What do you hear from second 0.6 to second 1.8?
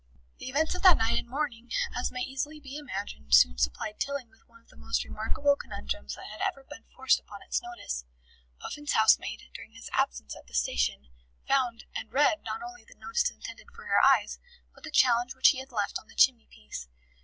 of that night and morning,